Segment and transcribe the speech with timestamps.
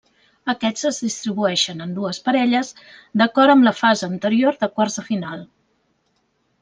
[0.53, 2.73] Aquests es distribueixen en dues parelles
[3.23, 5.45] d'acord amb la fase anterior de quarts de final.